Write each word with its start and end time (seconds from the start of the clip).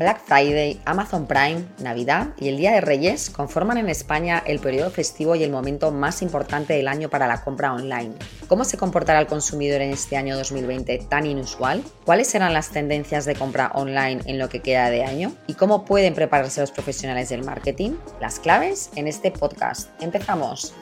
Black 0.00 0.22
Friday, 0.24 0.80
Amazon 0.86 1.26
Prime, 1.26 1.66
Navidad 1.78 2.28
y 2.38 2.48
el 2.48 2.56
Día 2.56 2.72
de 2.72 2.80
Reyes 2.80 3.28
conforman 3.28 3.76
en 3.76 3.90
España 3.90 4.42
el 4.46 4.58
periodo 4.58 4.90
festivo 4.90 5.36
y 5.36 5.42
el 5.42 5.50
momento 5.50 5.90
más 5.90 6.22
importante 6.22 6.72
del 6.72 6.88
año 6.88 7.10
para 7.10 7.28
la 7.28 7.44
compra 7.44 7.74
online. 7.74 8.14
¿Cómo 8.48 8.64
se 8.64 8.78
comportará 8.78 9.20
el 9.20 9.26
consumidor 9.26 9.82
en 9.82 9.90
este 9.90 10.16
año 10.16 10.38
2020 10.38 11.04
tan 11.10 11.26
inusual? 11.26 11.84
¿Cuáles 12.06 12.28
serán 12.28 12.54
las 12.54 12.70
tendencias 12.70 13.26
de 13.26 13.34
compra 13.34 13.72
online 13.74 14.22
en 14.24 14.38
lo 14.38 14.48
que 14.48 14.60
queda 14.60 14.88
de 14.88 15.04
año? 15.04 15.34
¿Y 15.46 15.52
cómo 15.52 15.84
pueden 15.84 16.14
prepararse 16.14 16.62
los 16.62 16.70
profesionales 16.70 17.28
del 17.28 17.44
marketing? 17.44 17.90
Las 18.22 18.40
claves 18.40 18.88
en 18.96 19.06
este 19.06 19.30
podcast. 19.30 19.90
Empezamos. 20.00 20.72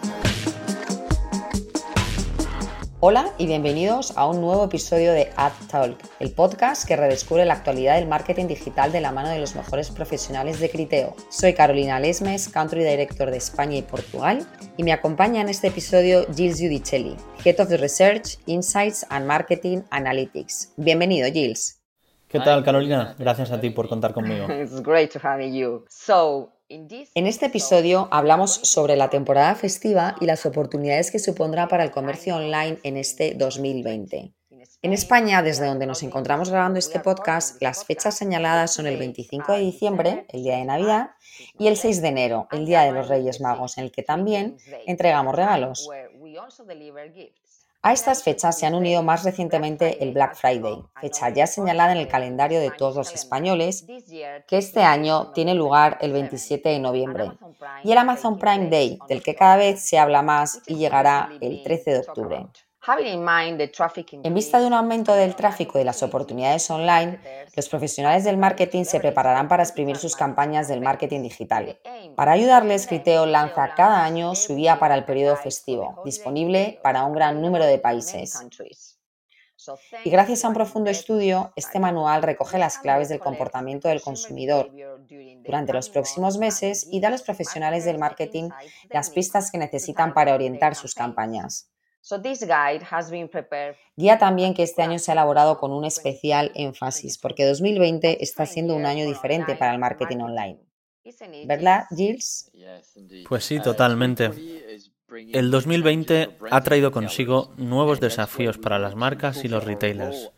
Hola 3.00 3.32
y 3.38 3.46
bienvenidos 3.46 4.12
a 4.16 4.26
un 4.26 4.40
nuevo 4.40 4.64
episodio 4.64 5.12
de 5.12 5.30
Ad 5.36 5.52
Talk, 5.70 5.96
el 6.18 6.32
podcast 6.32 6.84
que 6.84 6.96
redescubre 6.96 7.44
la 7.44 7.54
actualidad 7.54 7.94
del 7.94 8.08
marketing 8.08 8.48
digital 8.48 8.90
de 8.90 9.00
la 9.00 9.12
mano 9.12 9.28
de 9.28 9.38
los 9.38 9.54
mejores 9.54 9.92
profesionales 9.92 10.58
de 10.58 10.68
Criteo. 10.68 11.14
Soy 11.28 11.54
Carolina 11.54 12.00
Lesmes, 12.00 12.48
Country 12.48 12.82
Director 12.82 13.30
de 13.30 13.36
España 13.36 13.76
y 13.76 13.82
Portugal, 13.82 14.44
y 14.76 14.82
me 14.82 14.92
acompaña 14.92 15.40
en 15.40 15.48
este 15.48 15.68
episodio 15.68 16.26
Gilles 16.34 16.58
Giudicelli, 16.58 17.16
Head 17.44 17.60
of 17.60 17.70
Research, 17.70 18.40
Insights 18.46 19.06
and 19.10 19.26
Marketing 19.26 19.82
Analytics. 19.90 20.72
Bienvenido, 20.76 21.30
Gilles. 21.30 21.80
¿Qué 22.26 22.40
tal, 22.40 22.64
Carolina? 22.64 23.14
Gracias 23.16 23.52
a 23.52 23.60
ti 23.60 23.70
por 23.70 23.88
contar 23.88 24.12
conmigo. 24.12 24.48
It's 24.52 24.82
great 24.82 25.12
to 25.12 25.20
have 25.22 25.40
you. 25.48 25.84
So, 25.88 26.50
en 26.70 27.26
este 27.26 27.46
episodio 27.46 28.08
hablamos 28.10 28.52
sobre 28.52 28.94
la 28.94 29.08
temporada 29.08 29.54
festiva 29.54 30.16
y 30.20 30.26
las 30.26 30.44
oportunidades 30.44 31.10
que 31.10 31.18
supondrá 31.18 31.66
para 31.66 31.82
el 31.82 31.90
comercio 31.90 32.36
online 32.36 32.78
en 32.82 32.98
este 32.98 33.34
2020. 33.34 34.34
En 34.82 34.92
España, 34.92 35.42
desde 35.42 35.66
donde 35.66 35.86
nos 35.86 36.02
encontramos 36.02 36.50
grabando 36.50 36.78
este 36.78 37.00
podcast, 37.00 37.60
las 37.62 37.86
fechas 37.86 38.16
señaladas 38.16 38.74
son 38.74 38.86
el 38.86 38.98
25 38.98 39.52
de 39.52 39.58
diciembre, 39.60 40.26
el 40.28 40.42
día 40.42 40.58
de 40.58 40.66
Navidad, 40.66 41.10
y 41.58 41.68
el 41.68 41.76
6 41.76 42.02
de 42.02 42.08
enero, 42.08 42.48
el 42.52 42.66
día 42.66 42.82
de 42.82 42.92
los 42.92 43.08
Reyes 43.08 43.40
Magos, 43.40 43.78
en 43.78 43.84
el 43.84 43.90
que 43.90 44.02
también 44.02 44.58
entregamos 44.86 45.34
regalos. 45.34 45.88
A 47.88 47.92
estas 47.94 48.22
fechas 48.22 48.58
se 48.58 48.66
han 48.66 48.74
unido 48.74 49.02
más 49.02 49.24
recientemente 49.24 50.04
el 50.04 50.12
Black 50.12 50.36
Friday, 50.36 50.84
fecha 51.00 51.30
ya 51.30 51.46
señalada 51.46 51.92
en 51.92 51.96
el 51.96 52.06
calendario 52.06 52.60
de 52.60 52.70
todos 52.70 52.96
los 52.96 53.14
españoles, 53.14 53.86
que 54.46 54.58
este 54.58 54.82
año 54.82 55.32
tiene 55.32 55.54
lugar 55.54 55.96
el 56.02 56.12
27 56.12 56.68
de 56.68 56.80
noviembre, 56.80 57.32
y 57.82 57.90
el 57.90 57.96
Amazon 57.96 58.38
Prime 58.38 58.68
Day, 58.68 58.98
del 59.08 59.22
que 59.22 59.34
cada 59.34 59.56
vez 59.56 59.80
se 59.80 59.98
habla 59.98 60.20
más 60.20 60.60
y 60.66 60.74
llegará 60.74 61.30
el 61.40 61.62
13 61.62 61.90
de 61.92 61.98
octubre. 62.00 62.46
En 64.22 64.34
vista 64.34 64.58
de 64.60 64.66
un 64.66 64.72
aumento 64.72 65.12
del 65.14 65.36
tráfico 65.36 65.76
y 65.76 65.80
de 65.80 65.84
las 65.84 66.02
oportunidades 66.02 66.70
online, 66.70 67.20
los 67.54 67.68
profesionales 67.68 68.24
del 68.24 68.38
marketing 68.38 68.84
se 68.84 68.98
prepararán 68.98 69.46
para 69.46 69.62
exprimir 69.62 69.98
sus 69.98 70.16
campañas 70.16 70.68
del 70.68 70.80
marketing 70.80 71.20
digital. 71.20 71.78
Para 72.16 72.32
ayudarles, 72.32 72.86
Criteo 72.86 73.26
lanza 73.26 73.74
cada 73.74 74.02
año 74.02 74.34
su 74.34 74.56
guía 74.56 74.78
para 74.78 74.94
el 74.94 75.04
periodo 75.04 75.36
festivo, 75.36 76.00
disponible 76.06 76.80
para 76.82 77.04
un 77.04 77.12
gran 77.12 77.42
número 77.42 77.66
de 77.66 77.78
países. 77.78 78.38
Y 80.02 80.08
gracias 80.08 80.44
a 80.44 80.48
un 80.48 80.54
profundo 80.54 80.88
estudio, 80.88 81.52
este 81.56 81.80
manual 81.80 82.22
recoge 82.22 82.56
las 82.56 82.78
claves 82.78 83.10
del 83.10 83.18
comportamiento 83.18 83.88
del 83.88 84.00
consumidor 84.00 84.70
durante 85.44 85.74
los 85.74 85.90
próximos 85.90 86.38
meses 86.38 86.88
y 86.90 87.00
da 87.00 87.08
a 87.08 87.10
los 87.10 87.22
profesionales 87.22 87.84
del 87.84 87.98
marketing 87.98 88.48
las 88.88 89.10
pistas 89.10 89.50
que 89.50 89.58
necesitan 89.58 90.14
para 90.14 90.34
orientar 90.34 90.74
sus 90.74 90.94
campañas. 90.94 91.68
Guía 93.96 94.18
también 94.18 94.54
que 94.54 94.62
este 94.62 94.82
año 94.82 94.98
se 94.98 95.10
ha 95.10 95.14
elaborado 95.14 95.58
con 95.58 95.72
un 95.72 95.84
especial 95.84 96.52
énfasis, 96.54 97.18
porque 97.18 97.44
2020 97.44 98.22
está 98.22 98.46
siendo 98.46 98.74
un 98.74 98.86
año 98.86 99.06
diferente 99.06 99.56
para 99.56 99.72
el 99.72 99.78
marketing 99.78 100.18
online. 100.18 100.60
¿Verdad, 101.46 101.84
Gilles? 101.94 102.50
Pues 103.28 103.44
sí, 103.44 103.60
totalmente. 103.60 104.30
El 105.10 105.50
2020 105.50 106.36
ha 106.50 106.60
traído 106.62 106.92
consigo 106.92 107.54
nuevos 107.56 107.98
desafíos 108.00 108.58
para 108.58 108.78
las 108.78 108.94
marcas 108.94 109.42
y 109.44 109.48
los 109.48 109.64
retailers. 109.64 110.30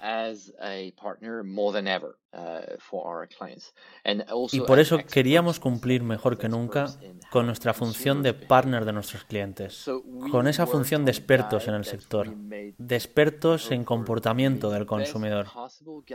Y 4.53 4.60
por 4.60 4.78
eso 4.78 4.98
queríamos 4.98 5.59
cumplir 5.59 6.04
mejor 6.04 6.38
que 6.38 6.48
nunca 6.48 6.86
con 7.30 7.47
nuestra 7.47 7.75
función 7.75 8.22
de 8.22 8.34
partner 8.34 8.84
de 8.84 8.92
nuestros 8.92 9.25
clientes, 9.25 9.91
con 10.30 10.47
esa 10.47 10.66
función 10.66 11.04
de 11.04 11.10
expertos 11.10 11.66
en 11.66 11.75
el 11.75 11.84
sector, 11.84 12.32
de 12.32 12.94
expertos 12.94 13.72
en 13.72 13.84
comportamiento 13.84 14.70
del 14.70 14.86
consumidor. 14.86 15.47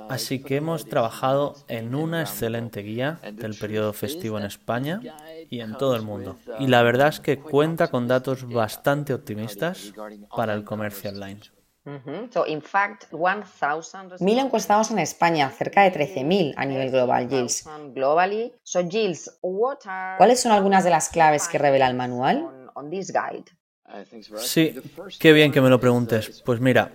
Así 0.09 0.41
que 0.41 0.57
hemos 0.57 0.85
trabajado 0.85 1.55
en 1.67 1.93
una 1.95 2.21
excelente 2.21 2.81
guía 2.81 3.19
del 3.33 3.55
periodo 3.55 3.91
festivo 3.91 4.37
en 4.37 4.45
España 4.45 5.01
y 5.49 5.59
en 5.59 5.77
todo 5.77 5.97
el 5.97 6.01
mundo. 6.01 6.37
Y 6.59 6.67
la 6.67 6.81
verdad 6.83 7.09
es 7.09 7.19
que 7.19 7.39
cuenta 7.39 7.89
con 7.89 8.07
datos 8.07 8.44
bastante 8.53 9.13
optimistas 9.13 9.93
para 10.33 10.53
el 10.53 10.63
comercio 10.63 11.09
online. 11.09 11.41
Mil 14.19 14.39
encuestados 14.39 14.91
en 14.91 14.99
España, 14.99 15.49
cerca 15.51 15.83
de 15.83 15.91
13.000 15.91 16.53
a 16.57 16.65
nivel 16.65 16.89
global, 16.91 17.29
Gilles. 17.29 17.63
¿Cuáles 20.17 20.39
son 20.41 20.51
algunas 20.51 20.83
de 20.83 20.89
las 20.89 21.09
claves 21.09 21.47
que 21.47 21.57
revela 21.57 21.87
el 21.87 21.95
manual? 21.95 22.51
Sí, 24.33 24.75
qué 25.19 25.33
bien 25.33 25.51
que 25.51 25.61
me 25.61 25.69
lo 25.69 25.79
preguntes. 25.79 26.41
Pues 26.43 26.59
mira, 26.59 26.91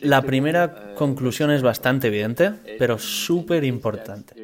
la 0.00 0.26
primera 0.26 0.92
conclusión 0.94 1.50
es 1.50 1.62
bastante 1.62 2.08
evidente, 2.08 2.52
pero 2.76 2.98
súper 2.98 3.64
importante. 3.64 4.34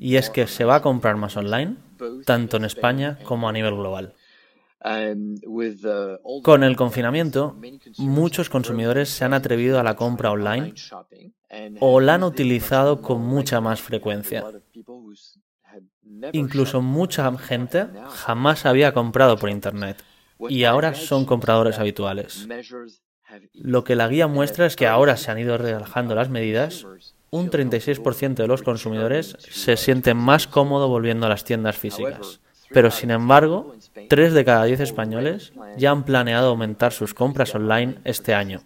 Y 0.00 0.16
es 0.16 0.30
que 0.30 0.46
se 0.46 0.64
va 0.64 0.76
a 0.76 0.82
comprar 0.82 1.16
más 1.16 1.36
online, 1.36 1.76
tanto 2.24 2.56
en 2.56 2.64
España 2.64 3.20
como 3.22 3.48
a 3.48 3.52
nivel 3.52 3.74
global. 3.74 4.14
Con 6.42 6.62
el 6.62 6.76
confinamiento, 6.76 7.56
muchos 7.98 8.48
consumidores 8.48 9.08
se 9.08 9.24
han 9.24 9.34
atrevido 9.34 9.80
a 9.80 9.82
la 9.82 9.96
compra 9.96 10.30
online 10.30 10.74
o 11.80 12.00
la 12.00 12.14
han 12.14 12.22
utilizado 12.22 13.02
con 13.02 13.22
mucha 13.22 13.60
más 13.60 13.80
frecuencia. 13.80 14.44
Incluso 16.32 16.80
mucha 16.80 17.36
gente 17.38 17.86
jamás 18.08 18.66
había 18.66 18.94
comprado 18.94 19.36
por 19.36 19.50
Internet 19.50 20.02
y 20.48 20.64
ahora 20.64 20.94
son 20.94 21.24
compradores 21.24 21.78
habituales. 21.78 22.46
Lo 23.52 23.84
que 23.84 23.96
la 23.96 24.08
guía 24.08 24.26
muestra 24.26 24.66
es 24.66 24.76
que 24.76 24.86
ahora 24.86 25.16
se 25.16 25.30
han 25.30 25.38
ido 25.38 25.58
relajando 25.58 26.14
las 26.14 26.30
medidas. 26.30 26.86
Un 27.30 27.50
36% 27.50 28.34
de 28.34 28.46
los 28.46 28.62
consumidores 28.62 29.36
se 29.40 29.76
sienten 29.76 30.16
más 30.16 30.46
cómodo 30.46 30.88
volviendo 30.88 31.26
a 31.26 31.28
las 31.28 31.44
tiendas 31.44 31.76
físicas. 31.76 32.40
Pero 32.70 32.90
sin 32.90 33.10
embargo, 33.10 33.74
3 34.08 34.32
de 34.32 34.44
cada 34.44 34.64
10 34.64 34.80
españoles 34.80 35.52
ya 35.76 35.90
han 35.90 36.04
planeado 36.04 36.48
aumentar 36.48 36.92
sus 36.92 37.14
compras 37.14 37.54
online 37.54 37.98
este 38.04 38.34
año. 38.34 38.60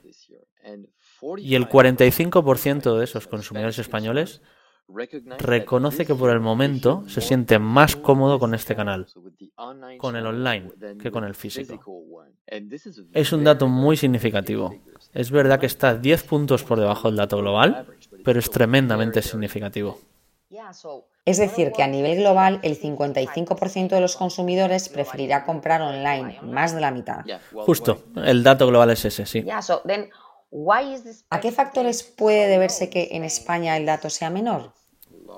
Y 1.38 1.54
el 1.54 1.68
45% 1.68 2.98
de 2.98 3.04
esos 3.04 3.28
consumidores 3.28 3.78
españoles 3.78 4.42
reconoce 5.38 6.04
que 6.04 6.14
por 6.14 6.30
el 6.30 6.40
momento 6.40 7.04
se 7.06 7.20
siente 7.20 7.58
más 7.58 7.96
cómodo 7.96 8.38
con 8.38 8.54
este 8.54 8.74
canal, 8.74 9.06
con 9.98 10.16
el 10.16 10.26
online, 10.26 10.70
que 11.00 11.10
con 11.10 11.24
el 11.24 11.34
físico. 11.34 11.80
Es 13.12 13.32
un 13.32 13.44
dato 13.44 13.68
muy 13.68 13.96
significativo. 13.96 14.74
Es 15.12 15.30
verdad 15.30 15.60
que 15.60 15.66
está 15.66 15.94
10 15.96 16.24
puntos 16.24 16.64
por 16.64 16.78
debajo 16.80 17.08
del 17.08 17.16
dato 17.16 17.38
global, 17.38 17.86
pero 18.24 18.38
es 18.38 18.50
tremendamente 18.50 19.22
significativo. 19.22 19.98
Es 21.24 21.38
decir, 21.38 21.72
que 21.72 21.82
a 21.82 21.86
nivel 21.86 22.18
global 22.18 22.58
el 22.62 22.78
55% 22.80 23.88
de 23.88 24.00
los 24.00 24.16
consumidores 24.16 24.88
preferirá 24.88 25.44
comprar 25.44 25.80
online, 25.82 26.40
más 26.42 26.74
de 26.74 26.80
la 26.80 26.90
mitad. 26.90 27.24
Justo, 27.52 28.02
el 28.16 28.42
dato 28.42 28.66
global 28.66 28.90
es 28.90 29.04
ese, 29.04 29.26
sí. 29.26 29.44
¿A 31.30 31.40
qué 31.40 31.52
factores 31.52 32.02
puede 32.02 32.48
deberse 32.48 32.90
que 32.90 33.08
en 33.12 33.24
España 33.24 33.76
el 33.76 33.86
dato 33.86 34.10
sea 34.10 34.30
menor? 34.30 34.72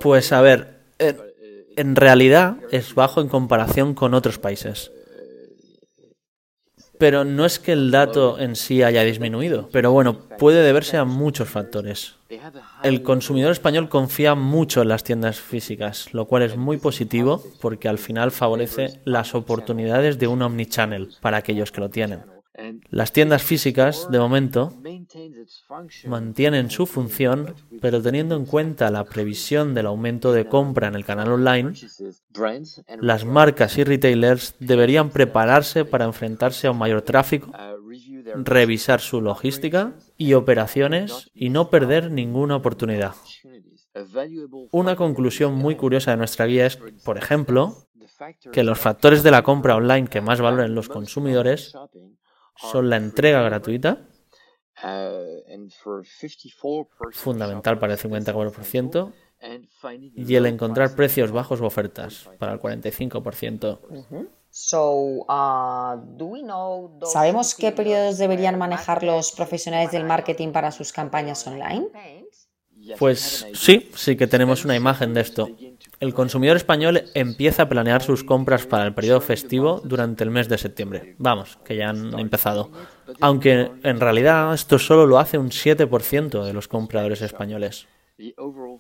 Pues 0.00 0.32
a 0.32 0.40
ver, 0.40 0.80
en 0.98 1.96
realidad 1.96 2.56
es 2.70 2.94
bajo 2.94 3.20
en 3.20 3.28
comparación 3.28 3.94
con 3.94 4.14
otros 4.14 4.38
países. 4.38 4.90
Pero 7.04 7.22
no 7.22 7.44
es 7.44 7.58
que 7.58 7.72
el 7.72 7.90
dato 7.90 8.38
en 8.38 8.56
sí 8.56 8.82
haya 8.82 9.04
disminuido, 9.04 9.68
pero 9.70 9.92
bueno, 9.92 10.20
puede 10.38 10.62
deberse 10.62 10.96
a 10.96 11.04
muchos 11.04 11.50
factores. 11.50 12.14
El 12.82 13.02
consumidor 13.02 13.52
español 13.52 13.90
confía 13.90 14.34
mucho 14.34 14.80
en 14.80 14.88
las 14.88 15.04
tiendas 15.04 15.38
físicas, 15.38 16.14
lo 16.14 16.24
cual 16.24 16.44
es 16.44 16.56
muy 16.56 16.78
positivo 16.78 17.44
porque 17.60 17.90
al 17.90 17.98
final 17.98 18.30
favorece 18.30 19.02
las 19.04 19.34
oportunidades 19.34 20.18
de 20.18 20.28
un 20.28 20.40
omnichannel 20.40 21.10
para 21.20 21.36
aquellos 21.36 21.72
que 21.72 21.82
lo 21.82 21.90
tienen. 21.90 22.22
Las 22.88 23.12
tiendas 23.12 23.42
físicas, 23.42 24.08
de 24.10 24.18
momento, 24.18 24.72
mantienen 26.06 26.70
su 26.70 26.86
función, 26.86 27.54
pero 27.80 28.00
teniendo 28.00 28.36
en 28.36 28.46
cuenta 28.46 28.90
la 28.90 29.04
previsión 29.04 29.74
del 29.74 29.86
aumento 29.86 30.32
de 30.32 30.48
compra 30.48 30.86
en 30.86 30.94
el 30.94 31.04
canal 31.04 31.32
online, 31.32 31.72
las 33.00 33.24
marcas 33.24 33.78
y 33.78 33.84
retailers 33.84 34.54
deberían 34.58 35.10
prepararse 35.10 35.84
para 35.84 36.04
enfrentarse 36.04 36.66
a 36.66 36.72
un 36.72 36.78
mayor 36.78 37.02
tráfico, 37.02 37.52
revisar 38.34 39.00
su 39.00 39.20
logística 39.20 39.92
y 40.16 40.34
operaciones 40.34 41.30
y 41.34 41.50
no 41.50 41.70
perder 41.70 42.10
ninguna 42.10 42.56
oportunidad. 42.56 43.14
Una 44.72 44.96
conclusión 44.96 45.54
muy 45.54 45.76
curiosa 45.76 46.10
de 46.10 46.16
nuestra 46.16 46.46
guía 46.46 46.66
es, 46.66 46.76
por 47.04 47.16
ejemplo, 47.16 47.86
que 48.52 48.64
los 48.64 48.78
factores 48.78 49.22
de 49.22 49.30
la 49.30 49.42
compra 49.42 49.76
online 49.76 50.08
que 50.08 50.20
más 50.20 50.40
valoran 50.40 50.74
los 50.74 50.88
consumidores 50.88 51.74
son 52.56 52.90
la 52.90 52.96
entrega 52.96 53.42
gratuita, 53.42 54.08
fundamental 57.12 57.78
para 57.78 57.94
el 57.94 57.98
54%, 57.98 59.12
y 60.16 60.34
el 60.34 60.46
encontrar 60.46 60.94
precios 60.94 61.30
bajos 61.30 61.60
o 61.60 61.66
ofertas 61.66 62.28
para 62.38 62.52
el 62.54 62.60
45%. 62.60 63.78
Uh, 63.88 64.26
¿Sabemos 67.06 67.54
qué 67.54 67.72
periodos 67.72 68.18
deberían 68.18 68.56
manejar 68.58 69.02
los 69.02 69.32
profesionales 69.32 69.90
del 69.90 70.04
marketing 70.04 70.52
para 70.52 70.70
sus 70.70 70.92
campañas 70.92 71.46
online? 71.46 71.88
Pues 72.98 73.46
sí, 73.54 73.90
sí 73.94 74.16
que 74.16 74.26
tenemos 74.26 74.64
una 74.64 74.76
imagen 74.76 75.14
de 75.14 75.22
esto. 75.22 75.48
El 76.00 76.12
consumidor 76.12 76.56
español 76.56 77.04
empieza 77.14 77.62
a 77.62 77.68
planear 77.68 78.02
sus 78.02 78.24
compras 78.24 78.66
para 78.66 78.84
el 78.84 78.94
periodo 78.94 79.20
festivo 79.20 79.80
durante 79.84 80.22
el 80.22 80.30
mes 80.30 80.48
de 80.48 80.58
septiembre. 80.58 81.14
Vamos, 81.18 81.58
que 81.64 81.76
ya 81.76 81.90
han 81.90 82.18
empezado. 82.18 82.70
Aunque 83.20 83.70
en 83.82 84.00
realidad 84.00 84.52
esto 84.52 84.78
solo 84.78 85.06
lo 85.06 85.18
hace 85.18 85.38
un 85.38 85.50
7% 85.50 86.44
de 86.44 86.52
los 86.52 86.68
compradores 86.68 87.22
españoles. 87.22 87.86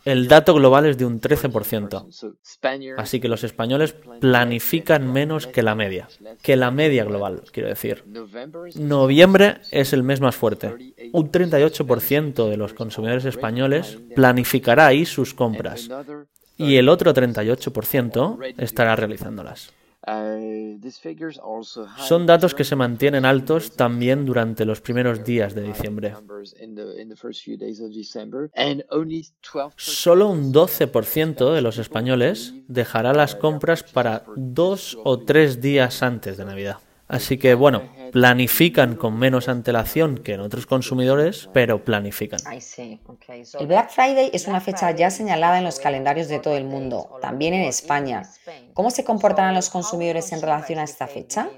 El 0.04 0.28
dato 0.28 0.54
global 0.54 0.86
es 0.86 0.98
de 0.98 1.04
un 1.04 1.20
13%. 1.20 2.96
Así 2.96 3.20
que 3.20 3.28
los 3.28 3.42
españoles 3.42 3.94
planifican 4.20 5.12
menos 5.12 5.46
que 5.46 5.62
la 5.62 5.74
media. 5.74 6.08
Que 6.42 6.56
la 6.56 6.70
media 6.70 7.04
global, 7.04 7.42
quiero 7.52 7.68
decir. 7.68 8.04
Noviembre 8.76 9.58
es 9.70 9.92
el 9.92 10.02
mes 10.02 10.20
más 10.20 10.36
fuerte. 10.36 10.94
Un 11.12 11.32
38% 11.32 12.48
de 12.48 12.56
los 12.56 12.74
consumidores 12.74 13.24
españoles 13.24 13.98
planificará 14.14 14.86
ahí 14.86 15.04
sus 15.04 15.34
compras. 15.34 15.88
Y 16.56 16.76
el 16.76 16.88
otro 16.88 17.12
38% 17.12 18.54
estará 18.58 18.94
realizándolas. 18.94 19.72
Uh, 20.06 20.78
Son 21.96 22.26
datos 22.26 22.54
que 22.54 22.64
se 22.64 22.76
mantienen 22.76 23.24
altos 23.24 23.74
también 23.74 24.26
durante 24.26 24.66
los 24.66 24.82
primeros 24.82 25.24
días 25.24 25.54
de 25.54 25.62
diciembre. 25.62 26.14
Solo 29.76 30.28
un 30.28 30.52
12% 30.52 31.54
de 31.54 31.62
los 31.62 31.78
españoles 31.78 32.54
dejará 32.68 33.14
las 33.14 33.34
compras 33.34 33.82
para 33.82 34.24
dos 34.36 34.98
o 35.04 35.20
tres 35.20 35.62
días 35.62 36.02
antes 36.02 36.36
de 36.36 36.44
Navidad. 36.44 36.78
Así 37.08 37.38
que 37.38 37.54
bueno, 37.54 37.82
planifican 38.14 38.94
con 38.94 39.18
menos 39.18 39.48
antelación 39.48 40.18
que 40.18 40.34
en 40.34 40.40
otros 40.40 40.66
consumidores, 40.66 41.50
pero 41.52 41.84
planifican. 41.84 42.38
El 43.58 43.66
Black 43.66 43.90
Friday 43.90 44.30
es 44.32 44.46
una 44.46 44.60
fecha 44.60 44.92
ya 44.92 45.10
señalada 45.10 45.58
en 45.58 45.64
los 45.64 45.80
calendarios 45.80 46.28
de 46.28 46.38
todo 46.38 46.56
el 46.56 46.62
mundo, 46.62 47.18
también 47.20 47.54
en 47.54 47.62
España. 47.62 48.22
¿Cómo 48.72 48.92
se 48.92 49.02
comportarán 49.02 49.52
los 49.52 49.68
consumidores 49.68 50.30
en 50.30 50.42
relación 50.42 50.78
a 50.78 50.84
esta 50.84 51.08
fecha? 51.08 51.50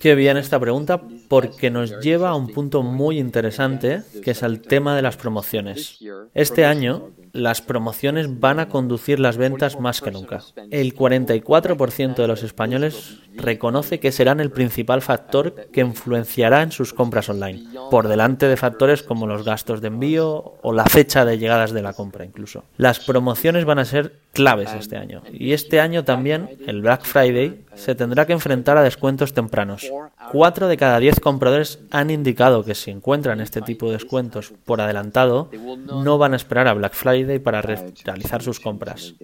Qué 0.00 0.14
bien 0.14 0.36
esta 0.36 0.58
pregunta 0.58 1.00
porque 1.28 1.70
nos 1.70 2.00
lleva 2.00 2.30
a 2.30 2.34
un 2.34 2.48
punto 2.48 2.82
muy 2.82 3.18
interesante 3.18 4.02
que 4.22 4.32
es 4.32 4.42
el 4.42 4.60
tema 4.60 4.94
de 4.96 5.02
las 5.02 5.16
promociones. 5.16 6.00
Este 6.34 6.66
año 6.66 7.12
las 7.32 7.62
promociones 7.62 8.40
van 8.40 8.58
a 8.58 8.68
conducir 8.68 9.20
las 9.20 9.36
ventas 9.36 9.80
más 9.80 10.00
que 10.00 10.10
nunca. 10.10 10.40
El 10.70 10.94
44% 10.94 12.14
de 12.16 12.28
los 12.28 12.42
españoles 12.42 13.20
reconoce 13.40 14.00
que 14.00 14.12
serán 14.12 14.40
el 14.40 14.50
principal 14.50 15.02
factor 15.02 15.54
que 15.72 15.80
influenciará 15.80 16.62
en 16.62 16.72
sus 16.72 16.94
compras 16.94 17.28
online, 17.28 17.64
por 17.90 18.08
delante 18.08 18.48
de 18.48 18.56
factores 18.56 19.02
como 19.02 19.26
los 19.26 19.44
gastos 19.44 19.80
de 19.80 19.88
envío 19.88 20.54
o 20.62 20.72
la 20.72 20.84
fecha 20.84 21.24
de 21.24 21.38
llegadas 21.38 21.72
de 21.72 21.82
la 21.82 21.92
compra 21.92 22.24
incluso. 22.24 22.64
Las 22.76 23.00
promociones 23.00 23.64
van 23.64 23.78
a 23.78 23.84
ser 23.84 24.20
claves 24.32 24.72
este 24.72 24.96
año 24.96 25.22
y 25.32 25.52
este 25.52 25.80
año 25.80 26.04
también, 26.04 26.56
el 26.66 26.82
Black 26.82 27.04
Friday, 27.04 27.64
se 27.74 27.94
tendrá 27.94 28.26
que 28.26 28.32
enfrentar 28.32 28.76
a 28.76 28.82
descuentos 28.82 29.32
tempranos. 29.32 29.90
Cuatro 30.32 30.68
de 30.68 30.76
cada 30.76 30.98
diez 30.98 31.18
compradores 31.18 31.80
han 31.90 32.10
indicado 32.10 32.64
que 32.64 32.74
si 32.74 32.90
encuentran 32.90 33.40
este 33.40 33.62
tipo 33.62 33.86
de 33.86 33.94
descuentos 33.94 34.52
por 34.64 34.80
adelantado, 34.80 35.50
no 35.86 36.18
van 36.18 36.34
a 36.34 36.36
esperar 36.36 36.68
a 36.68 36.74
Black 36.74 36.94
Friday 36.94 37.38
para 37.38 37.62
realizar 37.62 38.42
sus 38.42 38.60
compras. 38.60 39.14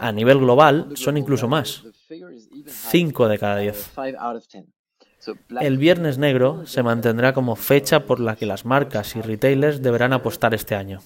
A 0.00 0.12
nivel 0.12 0.38
global 0.38 0.96
son 0.96 1.16
incluso 1.16 1.48
más, 1.48 1.84
5 2.66 3.28
de 3.28 3.38
cada 3.38 3.58
10. 3.58 3.92
El 5.60 5.78
Viernes 5.78 6.18
Negro 6.18 6.66
se 6.66 6.82
mantendrá 6.82 7.32
como 7.32 7.56
fecha 7.56 8.06
por 8.06 8.20
la 8.20 8.36
que 8.36 8.46
las 8.46 8.64
marcas 8.64 9.16
y 9.16 9.20
retailers 9.20 9.82
deberán 9.82 10.12
apostar 10.12 10.54
este 10.54 10.74
año. 10.74 11.00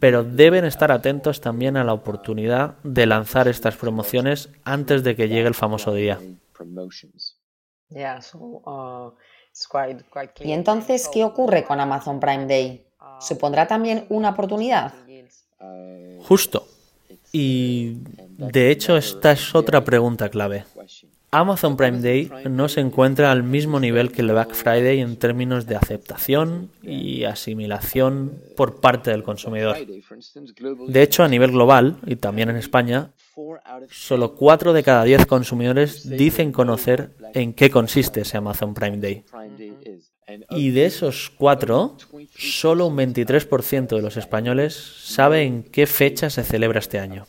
Pero 0.00 0.24
deben 0.24 0.64
estar 0.64 0.92
atentos 0.92 1.40
también 1.40 1.76
a 1.76 1.84
la 1.84 1.94
oportunidad 1.94 2.76
de 2.82 3.06
lanzar 3.06 3.48
estas 3.48 3.76
promociones 3.76 4.50
antes 4.64 5.02
de 5.02 5.16
que 5.16 5.28
llegue 5.28 5.48
el 5.48 5.54
famoso 5.54 5.94
día. 5.94 6.18
Y 10.40 10.52
entonces, 10.52 11.08
¿qué 11.12 11.24
ocurre 11.24 11.64
con 11.64 11.80
Amazon 11.80 12.20
Prime 12.20 12.46
Day? 12.46 12.86
¿Supondrá 13.20 13.66
también 13.66 14.06
una 14.08 14.30
oportunidad? 14.30 14.92
Justo. 16.22 16.66
Y 17.32 17.98
de 18.38 18.70
hecho 18.70 18.96
esta 18.96 19.32
es 19.32 19.54
otra 19.54 19.84
pregunta 19.84 20.28
clave. 20.28 20.64
Amazon 21.32 21.76
Prime 21.76 22.00
Day 22.00 22.28
no 22.50 22.68
se 22.68 22.80
encuentra 22.80 23.30
al 23.30 23.44
mismo 23.44 23.78
nivel 23.78 24.10
que 24.10 24.22
el 24.22 24.32
Black 24.32 24.52
Friday 24.52 25.00
en 25.00 25.16
términos 25.16 25.64
de 25.66 25.76
aceptación 25.76 26.70
y 26.82 27.22
asimilación 27.22 28.42
por 28.56 28.80
parte 28.80 29.12
del 29.12 29.22
consumidor. 29.22 29.76
De 30.88 31.02
hecho, 31.02 31.22
a 31.22 31.28
nivel 31.28 31.52
global, 31.52 31.98
y 32.04 32.16
también 32.16 32.50
en 32.50 32.56
España, 32.56 33.12
solo 33.90 34.34
4 34.34 34.72
de 34.72 34.82
cada 34.82 35.04
10 35.04 35.26
consumidores 35.26 36.08
dicen 36.08 36.50
conocer 36.50 37.10
en 37.32 37.52
qué 37.52 37.70
consiste 37.70 38.22
ese 38.22 38.36
Amazon 38.36 38.74
Prime 38.74 38.98
Day. 38.98 39.24
Y 40.50 40.70
de 40.70 40.86
esos 40.86 41.30
4, 41.38 41.96
solo 42.40 42.86
un 42.86 42.96
23% 42.96 43.88
de 43.88 44.02
los 44.02 44.16
españoles 44.16 44.74
sabe 44.74 45.42
en 45.42 45.62
qué 45.62 45.86
fecha 45.86 46.30
se 46.30 46.42
celebra 46.42 46.78
este 46.78 46.98
año. 46.98 47.26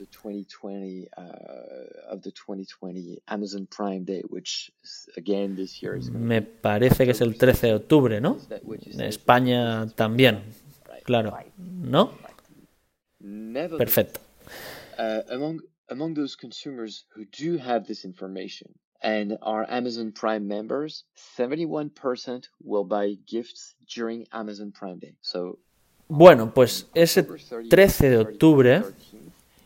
Me 6.12 6.42
parece 6.42 7.06
que 7.06 7.12
es 7.12 7.22
el 7.22 7.38
13 7.38 7.68
de 7.68 7.74
octubre, 7.76 8.22
¿no? 8.22 8.38
En 8.86 9.02
España 9.02 9.88
también, 9.90 10.44
claro. 11.04 11.38
¿No? 11.58 12.12
Perfecto. 13.78 14.22
And 19.04 19.38
are 19.42 19.66
Amazon 19.70 20.12
Prime 20.12 20.48
members, 20.48 21.06
71% 21.38 22.50
will 22.64 22.86
buy 22.86 23.18
gifts 23.26 23.76
during 23.88 24.28
Amazon 24.32 24.72
Prime 24.72 25.00
Day. 25.00 25.16
So, 25.22 25.58
bueno, 26.08 26.54
pues 26.54 26.88
ese 26.94 27.24
13 27.24 28.10
de 28.10 28.18
octubre, 28.18 28.84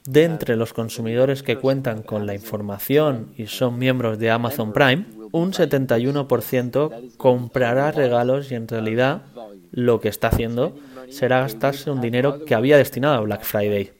de 0.05 0.23
entre 0.23 0.55
los 0.55 0.73
consumidores 0.73 1.41
que 1.41 1.57
cuentan 1.57 2.03
con 2.03 2.27
la 2.27 2.35
información 2.35 3.33
y 3.35 3.47
son 3.47 3.79
miembros 3.79 4.19
de 4.19 4.29
Amazon 4.29 4.71
Prime, 4.71 5.05
un 5.31 5.53
71% 5.53 7.17
comprará 7.17 7.91
regalos 7.91 8.51
y 8.51 8.55
en 8.55 8.67
realidad 8.67 9.23
lo 9.71 9.99
que 9.99 10.09
está 10.09 10.27
haciendo 10.27 10.77
será 11.09 11.41
gastarse 11.41 11.89
un 11.91 11.99
dinero 11.99 12.45
que 12.45 12.55
había 12.55 12.77
destinado 12.77 13.15
a 13.15 13.21
Black 13.21 13.43
Friday. 13.43 13.91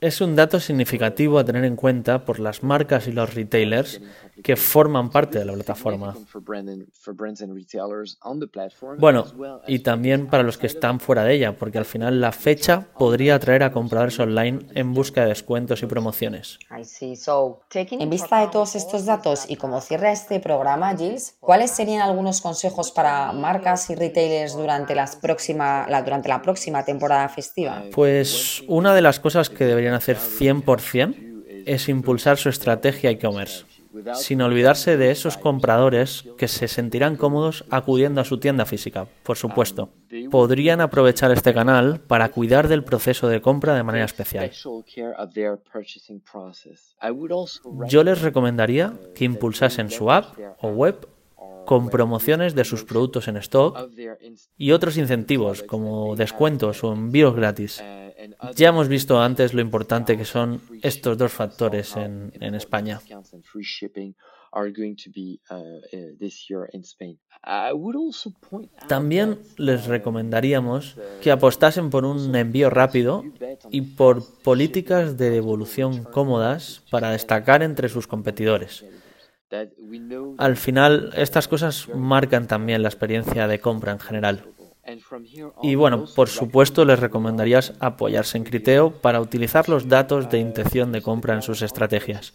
Es 0.00 0.20
un 0.20 0.36
dato 0.36 0.60
significativo 0.60 1.38
a 1.38 1.44
tener 1.44 1.64
en 1.64 1.76
cuenta 1.76 2.24
por 2.24 2.38
las 2.38 2.62
marcas 2.62 3.06
y 3.06 3.12
los 3.12 3.34
retailers 3.34 4.00
que 4.42 4.56
forman 4.56 5.10
parte 5.10 5.38
de 5.38 5.44
la 5.44 5.52
plataforma. 5.54 6.14
Bueno, 8.98 9.24
y 9.66 9.78
también 9.80 10.26
para 10.26 10.42
los 10.42 10.58
que 10.58 10.66
están 10.66 11.00
fuera 11.00 11.24
de 11.24 11.34
ella, 11.34 11.56
porque 11.56 11.78
al 11.78 11.84
final 11.84 12.20
la 12.20 12.32
fecha 12.32 12.86
podría 12.98 13.36
atraer 13.36 13.62
a 13.62 13.72
compradores 13.72 14.18
online 14.20 14.66
en 14.74 14.92
busca 14.92 15.22
de 15.22 15.28
descuentos 15.28 15.82
y 15.82 15.86
promociones. 15.86 16.58
En 16.70 18.10
vista 18.10 18.40
de 18.40 18.48
todos 18.48 18.74
estos 18.76 19.06
datos 19.06 19.46
y 19.48 19.56
como 19.56 19.80
cierra 19.80 20.12
este 20.12 20.40
programa, 20.40 20.96
Gilles, 20.96 21.36
¿cuáles 21.40 21.70
serían 21.70 22.02
algunos 22.02 22.40
consejos 22.40 22.92
para 22.92 23.32
marcas 23.32 23.88
y 23.90 23.94
retailers 23.94 24.54
durante, 24.54 24.94
las 24.94 25.16
próxima, 25.16 25.86
la, 25.88 26.02
durante 26.02 26.28
la 26.28 26.42
próxima 26.42 26.84
temporada 26.84 27.28
festiva? 27.28 27.84
Pues 27.92 28.62
una 28.68 28.94
de 28.94 29.02
las 29.02 29.18
cosas 29.20 29.48
que 29.48 29.64
deberían 29.64 29.94
hacer 29.94 30.18
100% 30.18 31.64
es 31.66 31.88
impulsar 31.88 32.36
su 32.36 32.48
estrategia 32.48 33.10
e-commerce 33.10 33.64
sin 34.14 34.42
olvidarse 34.42 34.96
de 34.96 35.10
esos 35.10 35.36
compradores 35.36 36.24
que 36.38 36.48
se 36.48 36.68
sentirán 36.68 37.16
cómodos 37.16 37.64
acudiendo 37.70 38.20
a 38.20 38.24
su 38.24 38.38
tienda 38.38 38.64
física, 38.66 39.06
por 39.22 39.36
supuesto. 39.36 39.90
Podrían 40.30 40.80
aprovechar 40.80 41.30
este 41.32 41.54
canal 41.54 42.00
para 42.00 42.30
cuidar 42.30 42.68
del 42.68 42.84
proceso 42.84 43.28
de 43.28 43.40
compra 43.40 43.74
de 43.74 43.82
manera 43.82 44.04
especial. 44.04 44.50
Yo 47.88 48.04
les 48.04 48.22
recomendaría 48.22 48.92
que 49.14 49.24
impulsasen 49.24 49.90
su 49.90 50.10
app 50.10 50.36
o 50.60 50.68
web 50.68 51.08
con 51.66 51.90
promociones 51.90 52.54
de 52.54 52.64
sus 52.64 52.84
productos 52.84 53.28
en 53.28 53.36
stock 53.38 53.90
y 54.56 54.70
otros 54.70 54.96
incentivos 54.96 55.62
como 55.62 56.16
descuentos 56.16 56.82
o 56.84 56.92
envíos 56.92 57.34
gratis. 57.34 57.82
Ya 58.54 58.68
hemos 58.68 58.88
visto 58.88 59.20
antes 59.20 59.54
lo 59.54 59.60
importante 59.60 60.16
que 60.16 60.24
son 60.24 60.60
estos 60.82 61.16
dos 61.18 61.32
factores 61.32 61.96
en, 61.96 62.32
España. 62.54 63.00
También 68.88 69.38
les 69.58 69.86
recomendaríamos 69.86 70.96
que 71.20 71.30
apostasen 71.30 71.90
por 71.90 72.04
un 72.04 72.34
envío 72.34 72.70
rápido 72.70 73.24
y 73.70 73.82
por 73.82 74.22
políticas 74.42 75.16
de 75.16 75.30
devolución 75.30 76.04
cómodas 76.04 76.82
para 76.90 77.10
destacar 77.10 77.62
entre 77.62 77.88
sus 77.88 78.06
competidores. 78.06 78.84
Al 80.38 80.56
final, 80.56 81.12
estas 81.14 81.46
cosas 81.46 81.88
marcan 81.94 82.46
también 82.48 82.82
la 82.82 82.88
experiencia 82.88 83.46
de 83.46 83.60
compra 83.60 83.92
en 83.92 84.00
general. 84.00 84.55
Y 85.62 85.74
bueno, 85.74 86.04
por 86.14 86.28
supuesto 86.28 86.84
les 86.84 86.98
recomendarías 86.98 87.72
apoyarse 87.80 88.38
en 88.38 88.44
Criteo 88.44 88.90
para 88.90 89.20
utilizar 89.20 89.68
los 89.68 89.88
datos 89.88 90.30
de 90.30 90.38
intención 90.38 90.92
de 90.92 91.02
compra 91.02 91.34
en 91.34 91.42
sus 91.42 91.62
estrategias. 91.62 92.34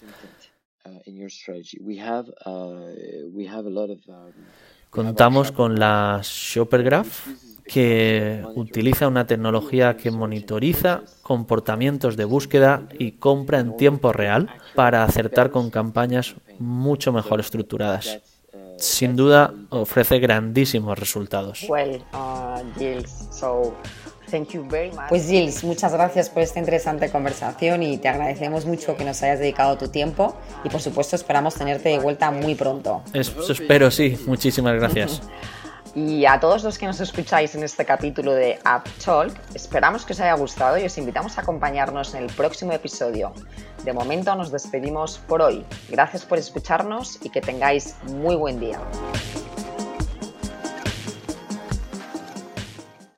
Contamos 4.90 5.52
con 5.52 5.80
la 5.80 6.20
Shopper 6.24 6.84
Graph, 6.84 7.28
que 7.66 8.44
utiliza 8.56 9.08
una 9.08 9.26
tecnología 9.26 9.96
que 9.96 10.12
monitoriza 10.12 11.04
comportamientos 11.22 12.18
de 12.18 12.26
búsqueda 12.26 12.90
y 13.00 13.14
compra 13.14 13.60
en 13.60 13.78
tiempo 13.78 14.12
real 14.12 14.50
para 14.76 15.06
acertar 15.06 15.52
con 15.52 15.70
campañas 15.70 16.36
mucho 16.60 17.14
mejor 17.14 17.40
estructuradas 17.40 18.41
sin 18.82 19.16
duda 19.16 19.54
ofrece 19.70 20.20
grandísimos 20.20 20.98
resultados. 20.98 21.64
Uh, 21.64 21.76
pues 25.10 25.28
Gilles, 25.28 25.64
muchas 25.64 25.92
gracias 25.94 26.30
por 26.30 26.42
esta 26.42 26.60
interesante 26.60 27.10
conversación 27.10 27.84
y 27.84 27.98
te 27.98 28.08
agradecemos 28.08 28.66
mucho 28.66 28.96
que 28.96 29.04
nos 29.04 29.22
hayas 29.24 29.40
dedicado 29.40 29.78
tu 29.78 29.90
tiempo 29.90 30.36
y 30.64 30.70
por 30.70 30.82
supuesto 30.82 31.16
esperamos 31.16 31.56
tenerte 31.56 31.90
de 31.90 32.00
vuelta 32.00 32.32
muy 32.32 32.56
pronto. 32.56 33.02
espero, 33.14 33.92
sí. 33.92 34.18
Muchísimas 34.26 34.76
gracias. 34.76 35.22
Y 35.94 36.26
a 36.26 36.40
todos 36.40 36.64
los 36.64 36.78
que 36.78 36.86
nos 36.86 37.02
escucháis 37.02 37.54
en 37.56 37.64
este 37.64 37.84
capítulo 37.84 38.34
de 38.34 38.60
App 38.64 38.88
Talk, 39.04 39.34
esperamos 39.54 40.06
que 40.06 40.14
os 40.14 40.20
haya 40.22 40.34
gustado 40.36 40.78
y 40.78 40.86
os 40.86 40.98
invitamos 40.98 41.38
a 41.38 41.42
acompañarnos 41.42 42.14
en 42.14 42.24
el 42.24 42.34
próximo 42.34 42.72
episodio. 42.72 43.34
De 43.84 43.92
momento 43.92 44.34
nos 44.36 44.52
despedimos 44.52 45.18
por 45.18 45.42
hoy. 45.42 45.66
Gracias 45.90 46.24
por 46.24 46.38
escucharnos 46.38 47.20
y 47.24 47.30
que 47.30 47.42
tengáis 47.42 47.96
muy 48.04 48.36
buen 48.36 48.60
día. 48.60 48.80